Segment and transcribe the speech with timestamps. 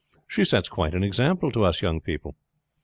[0.27, 2.35] "She sets quite an example to us young people."